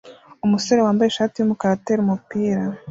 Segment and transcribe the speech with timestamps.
[0.45, 2.61] Umusore wambaye ishati yumukara atera umupira